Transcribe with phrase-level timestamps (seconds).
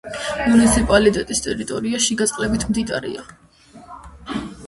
[0.51, 3.29] მუნიციპალიტეტის ტერიტორია შიგა წყლებით მდიდარია.